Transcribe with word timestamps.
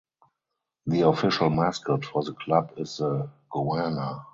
The 0.87 1.01
official 1.01 1.51
mascot 1.51 2.05
for 2.05 2.23
the 2.23 2.33
club 2.33 2.73
is 2.77 2.97
the 2.97 3.29
goanna. 3.51 4.25